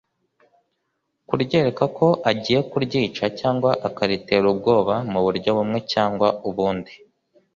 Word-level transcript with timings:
kuryereka 1.27 1.83
ko 1.97 2.07
agiye 2.29 2.59
kuryica 2.69 3.25
cyangwa 3.39 3.71
akaritera 3.87 4.45
ubwoba 4.53 4.93
mu 5.11 5.19
buryo 5.25 5.49
bumwe 5.57 5.79
cyangwa 5.91 6.27
ubundi 6.49 6.93